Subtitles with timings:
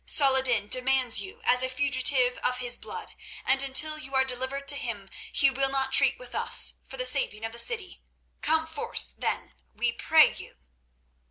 [0.07, 3.11] Saladin demands you as a fugitive of his blood,
[3.45, 7.05] and until you are delivered to him he will not treat with us for the
[7.05, 8.01] saving of the city.
[8.41, 10.57] Come forth, then, we pray you."